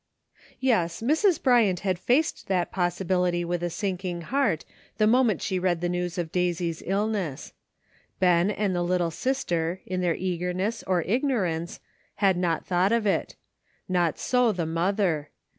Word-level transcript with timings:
"XT'ES, 0.63 1.03
Mrs. 1.03 1.43
Bryant 1.43 1.81
had 1.81 1.99
faced 1.99 2.47
that 2.47 2.71
possibility 2.71 3.45
^ 3.45 3.47
with 3.47 3.61
a 3.61 3.69
sinking 3.69 4.21
heart 4.21 4.65
the 4.97 5.05
moment 5.05 5.43
she 5.43 5.59
read 5.59 5.79
the 5.79 5.87
news 5.89 6.17
of 6.17 6.31
Daisy's 6.31 6.81
illness. 6.87 7.53
Ben 8.19 8.49
and 8.49 8.73
the 8.75 8.81
little 8.81 9.11
sister 9.11 9.79
in 9.85 10.01
their 10.01 10.15
eagerness 10.15 10.81
or 10.87 11.03
ignorance, 11.03 11.79
had 12.15 12.35
not 12.35 12.65
thought 12.65 12.91
of 12.91 13.05
it; 13.05 13.35
not 13.87 14.17
so 14.17 14.51
the 14.51 14.65
mother. 14.65 15.29